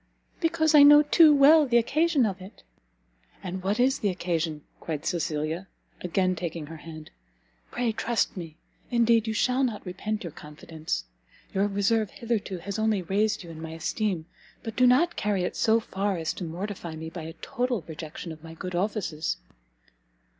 "Because 0.39 0.73
I 0.73 0.81
know 0.81 1.03
too 1.03 1.31
well 1.31 1.67
the 1.67 1.77
occasion 1.77 2.25
of 2.25 2.41
it!" 2.41 2.63
"And 3.43 3.61
what 3.61 3.79
is 3.79 3.99
the 3.99 4.09
occasion?" 4.09 4.63
cried 4.79 5.05
Cecilia, 5.05 5.67
again 6.01 6.35
taking 6.35 6.65
her 6.65 6.77
hand, 6.77 7.11
"pray 7.69 7.91
trust 7.91 8.35
me; 8.35 8.57
indeed 8.89 9.27
you 9.27 9.33
shall 9.35 9.63
not 9.63 9.85
repent 9.85 10.23
your 10.23 10.31
confidence. 10.31 11.03
Your 11.53 11.67
reserve 11.67 12.09
hitherto 12.09 12.57
has 12.57 12.79
only 12.79 13.03
raised 13.03 13.43
you 13.43 13.51
in 13.51 13.61
my 13.61 13.73
esteem, 13.73 14.25
but 14.63 14.75
do 14.75 14.87
not 14.87 15.15
carry 15.15 15.43
it 15.43 15.55
so 15.55 15.79
far 15.79 16.17
as 16.17 16.33
to 16.33 16.45
mortify 16.45 16.95
me 16.95 17.11
by 17.11 17.21
a 17.21 17.33
total 17.33 17.83
rejection 17.87 18.31
of 18.31 18.43
my 18.43 18.55
good 18.55 18.73
offices." 18.73 19.37